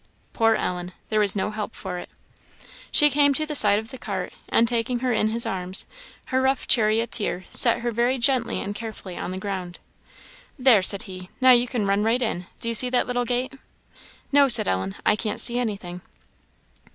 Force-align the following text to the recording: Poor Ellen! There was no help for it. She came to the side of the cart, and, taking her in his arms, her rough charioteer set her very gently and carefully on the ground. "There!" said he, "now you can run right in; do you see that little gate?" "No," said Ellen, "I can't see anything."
Poor 0.33 0.55
Ellen! 0.55 0.93
There 1.09 1.19
was 1.19 1.35
no 1.35 1.51
help 1.51 1.75
for 1.75 1.99
it. 1.99 2.09
She 2.91 3.11
came 3.11 3.35
to 3.35 3.45
the 3.45 3.53
side 3.53 3.77
of 3.77 3.91
the 3.91 3.99
cart, 3.99 4.33
and, 4.49 4.67
taking 4.67 4.97
her 5.01 5.13
in 5.13 5.29
his 5.29 5.45
arms, 5.45 5.85
her 6.33 6.41
rough 6.41 6.65
charioteer 6.67 7.45
set 7.49 7.81
her 7.81 7.91
very 7.91 8.17
gently 8.17 8.59
and 8.59 8.73
carefully 8.73 9.15
on 9.15 9.29
the 9.29 9.37
ground. 9.37 9.77
"There!" 10.57 10.81
said 10.81 11.03
he, 11.03 11.29
"now 11.39 11.51
you 11.51 11.67
can 11.67 11.85
run 11.85 12.01
right 12.01 12.19
in; 12.19 12.47
do 12.59 12.67
you 12.67 12.73
see 12.73 12.89
that 12.89 13.05
little 13.05 13.25
gate?" 13.25 13.53
"No," 14.31 14.47
said 14.47 14.67
Ellen, 14.67 14.95
"I 15.05 15.15
can't 15.15 15.39
see 15.39 15.59
anything." 15.59 16.01